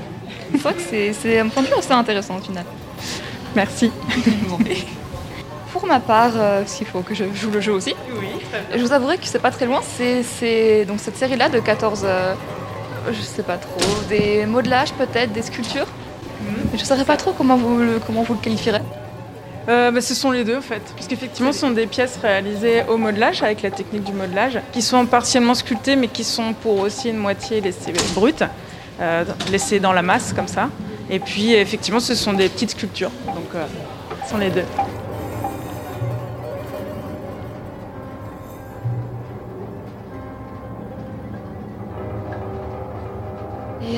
Je 0.53 0.59
crois 0.59 0.73
que 0.73 0.81
c'est 0.81 1.39
un 1.39 1.49
point 1.49 1.63
de 1.63 1.69
vue 1.69 1.75
assez 1.75 1.93
intéressant 1.93 2.37
au 2.37 2.41
final. 2.41 2.65
Merci. 3.55 3.91
Pour 5.73 5.87
ma 5.87 6.01
part, 6.01 6.33
euh, 6.35 6.65
s'il 6.67 6.87
faut 6.87 7.01
que 7.01 7.15
je 7.15 7.25
joue 7.33 7.51
le 7.51 7.61
jeu 7.61 7.73
aussi, 7.73 7.95
je 8.75 8.81
vous 8.81 8.93
avouerai 8.93 9.19
que 9.19 9.27
c'est 9.27 9.39
pas 9.39 9.53
très 9.53 9.67
loin. 9.67 9.81
C'est 9.83 10.85
donc 10.85 10.99
cette 10.99 11.17
série-là 11.17 11.49
de 11.49 11.61
14, 11.61 12.03
euh, 12.05 12.35
je 13.11 13.21
sais 13.21 13.45
pas 13.45 13.57
trop, 13.57 13.81
des 14.09 14.47
modelages 14.47 14.93
peut-être, 14.95 15.33
des 15.33 15.43
sculptures. 15.43 15.87
Mhm. 16.43 16.71
Je 16.75 16.81
ne 16.81 16.85
saurais 16.85 17.05
pas 17.05 17.17
trop 17.17 17.33
comment 17.33 17.57
vous 17.57 17.79
le, 17.79 18.01
comment 18.05 18.23
vous 18.23 18.35
le 18.35 18.41
qualifierez. 18.41 18.83
Euh, 19.69 19.91
bah, 19.91 20.01
ce 20.01 20.15
sont 20.15 20.31
les 20.31 20.43
deux 20.43 20.57
en 20.57 20.63
fait, 20.63 20.83
parce 20.97 21.07
qu'effectivement 21.07 21.53
ce 21.53 21.61
sont 21.61 21.71
des 21.71 21.87
pièces 21.87 22.19
réalisées 22.21 22.83
au 22.89 22.97
modelage 22.97 23.43
avec 23.43 23.63
la 23.63 23.71
technique 23.71 24.05
du 24.05 24.13
modelage, 24.13 24.59
qui 24.73 24.83
sont 24.83 25.07
partiellement 25.07 25.55
sculptées 25.55 25.97
mais 25.97 26.09
qui 26.09 26.25
sont 26.25 26.55
pour 26.55 26.81
aussi 26.81 27.11
une 27.11 27.19
moitié 27.19 27.61
laissées 27.61 27.93
brutes, 28.15 28.45
laissées 29.53 29.79
dans 29.79 29.93
la 29.93 30.03
masse 30.03 30.33
comme 30.33 30.49
ça. 30.49 30.71
Et 31.09 31.21
puis 31.21 31.53
effectivement 31.53 32.01
ce 32.01 32.15
sont 32.15 32.33
des 32.33 32.49
petites 32.49 32.71
sculptures, 32.71 33.13
donc 33.27 33.63
ce 34.25 34.31
sont 34.31 34.39
les 34.39 34.51
deux. 34.51 34.65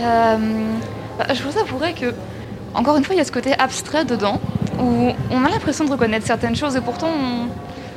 Euh, 0.02 0.36
bah, 1.18 1.26
je 1.32 1.42
vous 1.42 1.58
avouerai 1.58 1.92
que, 1.94 2.14
encore 2.74 2.96
une 2.96 3.04
fois, 3.04 3.14
il 3.14 3.18
y 3.18 3.20
a 3.20 3.24
ce 3.24 3.32
côté 3.32 3.52
abstrait 3.58 4.04
dedans, 4.04 4.40
on 4.78 5.44
a 5.44 5.48
l'impression 5.48 5.84
de 5.84 5.90
reconnaître 5.90 6.26
certaines 6.26 6.56
choses 6.56 6.76
et 6.76 6.80
pourtant 6.80 7.08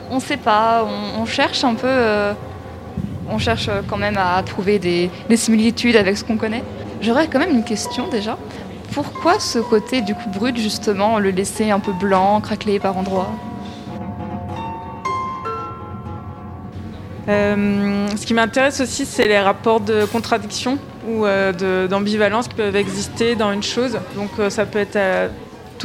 on 0.09 0.15
ne 0.15 0.19
sait 0.19 0.37
pas, 0.37 0.85
on, 1.19 1.25
cherche 1.25 1.63
un 1.63 1.73
peu, 1.73 1.87
euh, 1.87 2.33
on 3.29 3.37
cherche 3.37 3.69
quand 3.87 3.97
même 3.97 4.17
à 4.17 4.41
trouver 4.43 4.79
des, 4.79 5.09
similitudes 5.35 5.95
avec 5.95 6.17
ce 6.17 6.23
qu'on 6.23 6.37
connaît. 6.37 6.63
J'aurais 7.01 7.27
quand 7.27 7.39
même 7.39 7.51
une 7.51 7.63
question 7.63 8.07
déjà. 8.07 8.37
Pourquoi 8.91 9.39
ce 9.39 9.59
côté 9.59 10.01
du 10.01 10.13
coup 10.13 10.29
brut 10.29 10.57
justement, 10.57 11.19
le 11.19 11.31
laisser 11.31 11.71
un 11.71 11.79
peu 11.79 11.91
blanc, 11.91 12.39
craquelé 12.41 12.79
par 12.79 12.97
endroits? 12.97 13.31
Euh, 17.27 18.07
ce 18.15 18.25
qui 18.25 18.35
m'intéresse 18.35 18.79
aussi, 18.81 19.05
c'est 19.05 19.27
les 19.27 19.39
rapports 19.39 19.79
de 19.79 20.05
contradiction 20.05 20.77
ou 21.07 21.25
euh, 21.25 21.87
d'ambivalence 21.87 22.47
qui 22.47 22.55
peuvent 22.55 22.75
exister 22.75 23.35
dans 23.35 23.51
une 23.51 23.63
chose. 23.63 23.97
Donc 24.15 24.29
euh, 24.39 24.49
ça 24.49 24.65
peut 24.65 24.79
être 24.79 24.95
euh, 24.95 25.27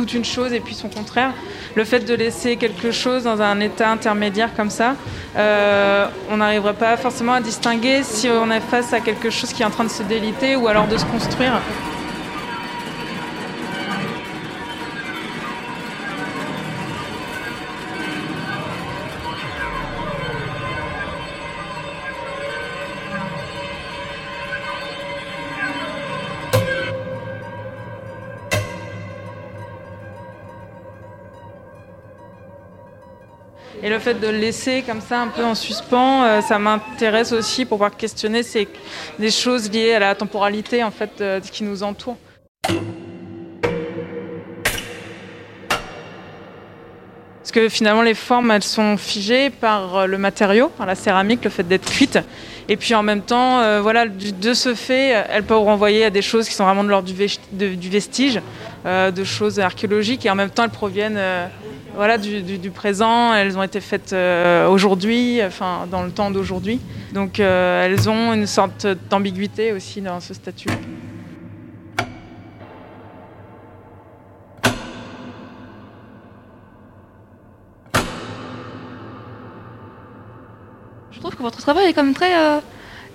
toute 0.00 0.14
une 0.14 0.24
chose 0.24 0.54
et 0.54 0.60
puis 0.60 0.74
son 0.74 0.88
contraire. 0.88 1.32
Le 1.74 1.84
fait 1.84 2.00
de 2.00 2.14
laisser 2.14 2.56
quelque 2.56 2.90
chose 2.90 3.24
dans 3.24 3.42
un 3.42 3.60
état 3.60 3.90
intermédiaire 3.90 4.54
comme 4.56 4.70
ça, 4.70 4.94
on 5.36 6.36
n'arriverait 6.38 6.74
pas 6.74 6.96
forcément 6.96 7.34
à 7.34 7.40
distinguer 7.40 8.02
si 8.02 8.28
on 8.28 8.50
est 8.50 8.60
face 8.60 8.94
à 8.94 9.00
quelque 9.00 9.28
chose 9.28 9.52
qui 9.52 9.62
est 9.62 9.66
en 9.66 9.70
train 9.70 9.84
de 9.84 9.90
se 9.90 10.02
déliter 10.02 10.56
ou 10.56 10.68
alors 10.68 10.86
de 10.86 10.96
se 10.96 11.04
construire. 11.04 11.60
Et 33.82 33.88
le 33.88 33.98
fait 33.98 34.14
de 34.14 34.26
le 34.26 34.38
laisser 34.38 34.82
comme 34.82 35.00
ça 35.00 35.20
un 35.20 35.28
peu 35.28 35.44
en 35.44 35.54
suspens, 35.54 36.24
euh, 36.24 36.40
ça 36.40 36.58
m'intéresse 36.58 37.32
aussi 37.32 37.64
pour 37.64 37.78
pouvoir 37.78 37.96
questionner 37.96 38.42
ces, 38.42 38.68
des 39.18 39.30
choses 39.30 39.70
liées 39.70 39.94
à 39.94 39.98
la 40.00 40.14
temporalité 40.14 40.84
en 40.84 40.90
fait 40.90 41.10
ce 41.18 41.50
qui 41.50 41.64
nous 41.64 41.82
entoure. 41.82 42.16
Parce 47.50 47.64
que 47.64 47.68
finalement 47.68 48.02
les 48.02 48.14
formes 48.14 48.52
elles 48.52 48.62
sont 48.62 48.96
figées 48.96 49.50
par 49.50 49.96
euh, 49.96 50.06
le 50.06 50.18
matériau, 50.18 50.68
par 50.68 50.86
la 50.86 50.94
céramique, 50.94 51.42
le 51.42 51.50
fait 51.50 51.66
d'être 51.66 51.90
cuite. 51.90 52.16
Et 52.68 52.76
puis 52.76 52.94
en 52.94 53.02
même 53.02 53.22
temps, 53.22 53.58
euh, 53.58 53.80
voilà, 53.80 54.06
de 54.06 54.54
ce 54.54 54.76
fait, 54.76 55.24
elles 55.28 55.42
peuvent 55.42 55.64
renvoyer 55.64 56.04
à 56.04 56.10
des 56.10 56.22
choses 56.22 56.48
qui 56.48 56.54
sont 56.54 56.64
vraiment 56.64 56.84
de 56.84 56.90
l'ordre 56.90 57.08
du, 57.08 57.88
vestige, 57.88 58.40
de 58.84 59.24
choses 59.24 59.60
archéologiques, 59.60 60.26
et 60.26 60.30
en 60.30 60.34
même 60.34 60.50
temps 60.50 60.64
elles 60.64 60.70
proviennent 60.70 61.20
voilà, 61.94 62.18
du, 62.18 62.70
présent. 62.70 63.34
Elles 63.34 63.58
ont 63.58 63.62
été 63.62 63.80
faites 63.80 64.12
euh, 64.12 64.68
aujourd'hui, 64.68 65.40
enfin 65.44 65.86
dans 65.90 66.02
le 66.02 66.10
temps 66.10 66.30
d'aujourd'hui. 66.30 66.80
Donc 67.12 67.40
euh, 67.40 67.84
elles 67.84 68.08
ont 68.08 68.32
une 68.32 68.46
sorte 68.46 68.86
d'ambiguïté 69.08 69.72
aussi 69.72 70.00
dans 70.00 70.20
ce 70.20 70.34
statut. 70.34 70.68
Je 81.10 81.18
trouve 81.18 81.36
que 81.36 81.42
votre 81.42 81.60
travail 81.60 81.88
est 81.88 81.92
quand 81.92 82.04
même 82.04 82.14
très, 82.14 82.38
euh, 82.38 82.60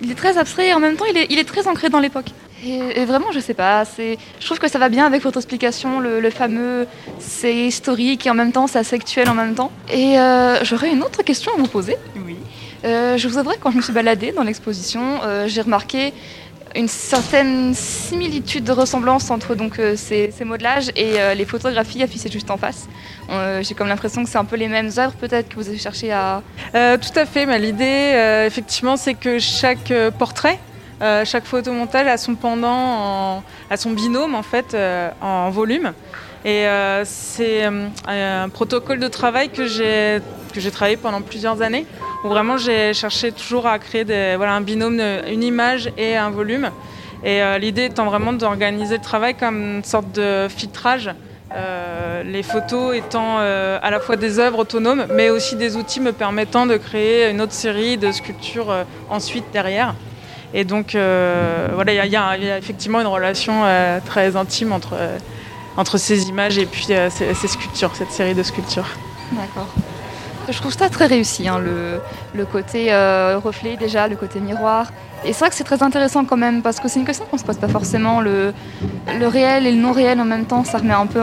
il 0.00 0.12
est 0.12 0.14
très 0.14 0.38
abstrait 0.38 0.68
et 0.68 0.74
en 0.74 0.78
même 0.78 0.96
temps 0.96 1.06
il 1.06 1.38
est 1.38 1.48
très 1.48 1.66
ancré 1.66 1.88
dans 1.88 1.98
l'époque. 1.98 2.30
Et, 2.64 3.04
vraiment, 3.04 3.32
je 3.32 3.40
sais 3.40 3.54
pas. 3.54 3.84
Je 3.98 4.44
trouve 4.44 4.58
que 4.58 4.68
ça 4.68 4.78
va 4.78 4.88
bien 4.88 5.06
avec 5.06 5.22
votre 5.22 5.38
explication, 5.38 6.00
le, 6.00 6.30
fameux 6.30 6.86
c'est 7.18 7.54
historique 7.54 8.26
et 8.26 8.30
en 8.30 8.34
même 8.34 8.52
temps 8.52 8.66
c'est 8.66 8.92
actuel 8.92 9.28
en 9.28 9.34
même 9.34 9.54
temps. 9.54 9.70
Et 9.90 10.18
euh, 10.18 10.62
j'aurais 10.64 10.90
une 10.90 11.02
autre 11.02 11.22
question 11.22 11.52
à 11.54 11.56
vous 11.56 11.68
poser. 11.68 11.96
Oui. 12.24 12.36
Euh, 12.84 13.16
je 13.16 13.28
vous 13.28 13.38
avouerai, 13.38 13.56
quand 13.60 13.70
je 13.70 13.76
me 13.76 13.82
suis 13.82 13.92
baladée 13.92 14.32
dans 14.32 14.42
l'exposition, 14.42 15.20
euh, 15.22 15.46
j'ai 15.48 15.60
remarqué 15.60 16.12
une 16.74 16.88
certaine 16.88 17.74
similitude 17.74 18.64
de 18.64 18.72
ressemblance 18.72 19.30
entre 19.30 19.54
donc 19.54 19.80
ces, 19.96 20.30
modelages 20.44 20.90
et 20.94 21.14
les 21.34 21.44
photographies 21.46 22.02
affichées 22.02 22.30
juste 22.30 22.50
en 22.50 22.58
face. 22.58 22.86
J'ai 23.62 23.74
comme 23.74 23.88
l'impression 23.88 24.22
que 24.24 24.28
c'est 24.28 24.36
un 24.36 24.44
peu 24.44 24.56
les 24.56 24.68
mêmes 24.68 24.90
œuvres 24.98 25.14
peut-être 25.14 25.48
que 25.48 25.54
vous 25.54 25.68
avez 25.68 25.78
cherché 25.78 26.12
à... 26.12 26.42
tout 26.74 27.18
à 27.18 27.24
fait, 27.24 27.46
mais 27.46 27.58
l'idée 27.58 28.44
effectivement 28.46 28.98
c'est 28.98 29.14
que 29.14 29.38
chaque 29.38 29.90
portrait 30.18 30.58
euh, 31.02 31.24
chaque 31.26 31.44
photomontage 31.44 32.06
a 32.06 32.16
son 32.16 32.34
pendant, 32.34 33.42
à 33.70 33.76
son 33.76 33.90
binôme 33.90 34.34
en 34.34 34.42
fait, 34.42 34.74
euh, 34.74 35.10
en 35.20 35.50
volume. 35.50 35.92
Et 36.44 36.66
euh, 36.66 37.02
c'est 37.04 37.64
un 38.06 38.48
protocole 38.48 39.00
de 39.00 39.08
travail 39.08 39.50
que 39.50 39.66
j'ai 39.66 40.70
travaillé 40.70 40.96
pendant 40.96 41.20
plusieurs 41.20 41.60
années, 41.60 41.86
où 42.24 42.28
vraiment 42.28 42.56
j'ai 42.56 42.94
cherché 42.94 43.32
toujours 43.32 43.66
à 43.66 43.78
créer 43.78 44.04
voilà, 44.36 44.54
un 44.54 44.60
binôme, 44.60 45.00
une 45.28 45.42
image 45.42 45.90
et 45.98 46.16
un 46.16 46.30
volume. 46.30 46.70
Et 47.24 47.40
l'idée 47.58 47.86
étant 47.86 48.04
vraiment 48.04 48.32
d'organiser 48.32 48.98
le 48.98 49.02
travail 49.02 49.34
comme 49.34 49.78
une 49.78 49.84
sorte 49.84 50.12
de 50.12 50.46
filtrage. 50.48 51.10
les 52.24 52.42
photos 52.44 52.94
étant 52.94 53.38
à 53.38 53.90
la 53.90 53.98
fois 53.98 54.14
des 54.14 54.38
œuvres 54.38 54.60
autonomes, 54.60 55.06
mais 55.12 55.30
aussi 55.30 55.56
des 55.56 55.76
outils 55.76 56.00
me 56.00 56.12
permettant 56.12 56.66
de 56.66 56.76
créer 56.76 57.28
une 57.30 57.40
autre 57.40 57.54
série 57.54 57.96
de 57.96 58.12
sculptures 58.12 58.72
ensuite 59.10 59.46
derrière. 59.52 59.94
Et 60.54 60.64
donc, 60.64 60.94
euh, 60.94 61.68
voilà, 61.74 62.04
il 62.04 62.10
y, 62.10 62.16
a 62.16 62.58
effectivement 62.58 63.00
une 63.00 63.06
relation 63.06 63.62
euh, 63.64 63.98
très 64.04 64.36
intime 64.36 64.72
entre, 64.72 64.94
euh, 64.94 65.18
entre 65.76 65.98
ces 65.98 66.28
images 66.28 66.58
et 66.58 66.66
puis 66.66 66.84
ces, 66.84 67.34
sculptures, 67.34 67.94
cette 67.94 68.10
série 68.10 68.34
de 68.34 68.42
sculptures. 68.42 68.88
D'accord. 69.32 69.68
Je 70.48 70.56
trouve 70.58 70.72
ça 70.72 70.88
très 70.88 71.06
réussi, 71.06 71.48
hein, 71.48 71.58
le, 71.58 72.00
le, 72.32 72.46
côté 72.46 72.92
reflet 73.42 73.76
déjà, 73.76 74.06
le 74.06 74.14
côté 74.14 74.38
miroir. 74.38 74.92
Et 75.24 75.32
c'est 75.32 75.40
vrai 75.40 75.48
que 75.48 75.56
c'est 75.56 75.64
très 75.64 75.82
intéressant 75.82 76.24
quand 76.24 76.36
même, 76.36 76.62
parce 76.62 76.78
que 76.78 76.86
c'est 76.86 77.00
une 77.00 77.06
question 77.06 77.26
qu'on 77.28 77.38
se 77.38 77.44
pose 77.44 77.56
pas 77.56 77.66
forcément. 77.66 78.20
Le, 78.20 78.54
le 79.18 79.26
réel 79.26 79.66
et 79.66 79.72
le 79.72 79.78
non 79.78 79.90
réel 79.90 80.20
en 80.20 80.24
même 80.24 80.44
temps, 80.44 80.62
ça 80.62 80.78
remet 80.78 80.94
un 80.94 81.06
peu 81.06 81.20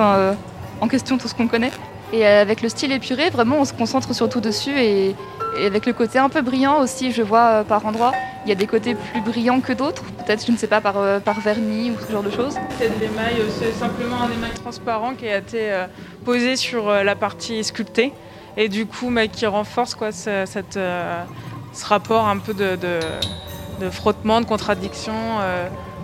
en 0.82 0.88
question 0.90 1.18
tout 1.18 1.30
ce 1.30 1.36
qu'on 1.36 1.48
connaît. 1.48 1.72
Et 2.14 2.26
avec 2.28 2.62
le 2.62 2.70
style 2.70 2.92
épuré, 2.92 3.32
vraiment, 3.32 3.60
on 3.60 3.66
se 3.66 3.74
concentre 3.74 4.14
surtout 4.14 4.40
dessus. 4.40 4.78
Et, 4.78 5.16
et 5.58 5.66
avec 5.66 5.86
le 5.86 5.94
côté 5.94 6.20
un 6.20 6.30
peu 6.30 6.42
brillant 6.42 6.80
aussi, 6.82 7.12
je 7.12 7.22
vois 7.22 7.46
euh, 7.46 7.64
par 7.64 7.86
endroits, 7.86 8.12
il 8.46 8.50
y 8.50 8.52
a 8.52 8.56
des 8.56 8.68
côtés 8.68 8.96
plus 8.96 9.22
brillants 9.22 9.62
que 9.62 9.74
d'autres. 9.74 10.04
Peut-être, 10.26 10.46
je 10.46 10.52
ne 10.52 10.58
sais 10.58 10.68
pas, 10.68 10.82
par, 10.82 10.98
euh, 10.98 11.20
par 11.20 11.40
vernis 11.40 11.92
ou 11.92 11.96
ce 12.06 12.12
genre 12.12 12.24
de 12.24 12.32
choses. 12.32 12.56
C'est 12.80 12.90
de 12.90 13.00
l'émail, 13.00 13.36
c'est 13.60 13.72
simplement 13.74 14.22
un 14.22 14.32
émail 14.32 14.54
transparent 14.54 15.14
qui 15.14 15.28
a 15.28 15.38
été 15.38 15.72
euh, 15.72 15.86
posé 16.26 16.56
sur 16.56 16.90
la 16.90 17.16
partie 17.16 17.64
sculptée. 17.64 18.14
Et 18.58 18.70
du 18.70 18.86
coup, 18.86 19.12
qui 19.32 19.46
renforce 19.46 19.96
quoi, 19.96 20.12
ce, 20.12 20.44
cette, 20.46 20.76
ce 20.76 21.86
rapport 21.86 22.28
un 22.28 22.38
peu 22.38 22.54
de, 22.54 22.78
de, 22.78 23.90
frottement, 23.90 24.42
de 24.42 24.46
contradiction 24.46 25.14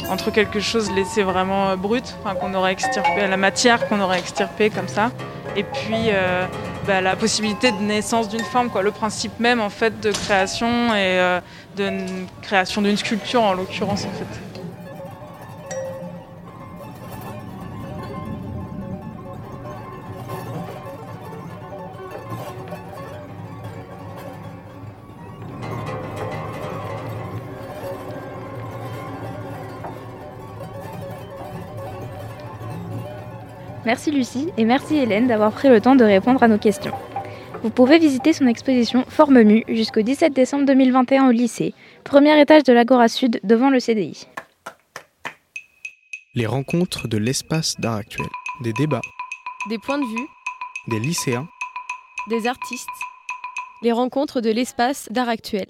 entre 0.10 0.32
quelque 0.32 0.60
chose 0.60 0.92
laissé 0.92 1.22
vraiment 1.22 1.78
brut, 1.78 2.16
qu'on 2.42 2.56
aurait 2.56 2.72
extirpé, 2.72 3.28
la 3.28 3.38
matière 3.38 3.88
qu'on 3.88 4.02
aurait 4.02 4.18
extirpée 4.18 4.72
comme 4.72 4.88
ça, 4.88 5.12
et 5.56 5.64
puis 5.64 6.10
bah, 6.89 7.02
la 7.02 7.15
possibilité 7.15 7.71
de 7.71 7.78
naissance 7.78 8.30
d'une 8.30 8.43
forme, 8.43 8.71
quoi, 8.71 8.82
le 8.82 8.89
principe 8.89 9.39
même 9.39 9.62
en 9.62 9.69
fait 9.69 9.99
de 9.99 10.10
création 10.12 10.88
et 10.95 11.19
euh, 11.19 11.39
de 11.78 11.91
création 12.41 12.82
d'une 12.82 12.97
sculpture 12.97 13.43
en 13.43 13.54
l'occurrence 13.54 14.06
en 14.06 14.12
fait. 14.17 14.49
Merci 33.89 34.12
Lucie 34.12 34.49
et 34.56 34.65
merci 34.65 34.97
Hélène 34.97 35.25
d'avoir 35.25 35.52
pris 35.52 35.67
le 35.67 35.82
temps 35.82 35.95
de 35.95 36.04
répondre 36.04 36.43
à 36.43 36.47
nos 36.47 36.60
questions. 36.60 36.93
Vous 37.63 37.71
pouvez 37.71 37.97
visiter 37.97 38.34
son 38.34 38.45
exposition 38.45 39.04
Forme 39.10 39.41
Mue 39.41 39.63
jusqu'au 39.67 40.04
17 40.04 40.32
décembre 40.32 40.65
2021 40.65 41.28
au 41.28 41.32
lycée, 41.32 41.73
premier 42.04 42.39
étage 42.39 42.62
de 42.62 42.71
l'Agora 42.71 43.08
Sud 43.08 43.39
devant 43.43 43.71
le 43.71 43.80
CDI. 43.80 44.28
Les 46.36 46.45
rencontres 46.45 47.08
de 47.08 47.17
l'espace 47.17 47.78
d'art 47.80 47.95
actuel. 47.95 48.28
Des 48.62 48.73
débats, 48.73 49.02
Des 49.69 49.80
points 49.80 49.97
de 49.97 50.06
vue, 50.06 50.28
des 50.89 50.99
lycéens, 50.99 51.47
des 52.30 52.45
artistes. 52.45 52.88
Les 53.82 53.91
rencontres 53.91 54.39
de 54.39 54.52
l'espace 54.52 55.08
d'art 55.10 55.30
actuel. 55.30 55.65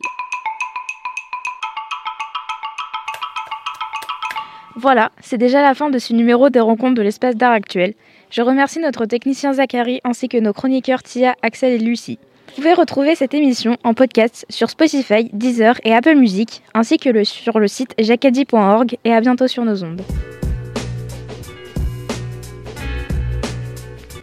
Voilà, 4.81 5.11
c'est 5.19 5.37
déjà 5.37 5.61
la 5.61 5.75
fin 5.75 5.89
de 5.89 5.99
ce 5.99 6.13
numéro 6.13 6.49
des 6.49 6.61
rencontres 6.61 6.95
de 6.95 7.01
l'espace 7.01 7.35
d'art 7.35 7.51
actuel. 7.51 7.95
Je 8.29 8.41
remercie 8.41 8.79
notre 8.79 9.05
technicien 9.05 9.51
Zachary 9.51 9.99
ainsi 10.05 10.29
que 10.29 10.37
nos 10.37 10.53
chroniqueurs 10.53 11.03
Tia, 11.03 11.35
Axel 11.41 11.73
et 11.73 11.79
Lucie. 11.79 12.17
Vous 12.47 12.55
pouvez 12.55 12.73
retrouver 12.73 13.15
cette 13.15 13.33
émission 13.33 13.75
en 13.83 13.93
podcast 13.93 14.45
sur 14.49 14.69
Spotify, 14.69 15.29
Deezer 15.33 15.75
et 15.83 15.93
Apple 15.93 16.15
Music, 16.15 16.63
ainsi 16.73 16.95
que 16.95 17.09
le, 17.09 17.25
sur 17.25 17.59
le 17.59 17.67
site 17.67 17.93
jacadi.org 17.99 18.95
et 19.03 19.11
à 19.11 19.19
bientôt 19.19 19.49
sur 19.49 19.65
nos 19.65 19.83
ondes. 19.83 20.01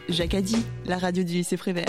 Jacadi, 0.08 0.56
la 0.86 0.96
radio 0.96 1.22
du 1.22 1.34
lycée 1.34 1.58
Prévert. 1.58 1.84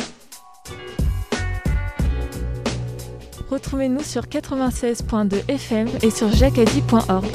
Retrouvez-nous 3.49 4.03
sur 4.03 4.23
96.2 4.23 5.47
FM 5.47 5.87
et 6.03 6.11
sur 6.11 6.29
jacadi.org. 6.33 7.25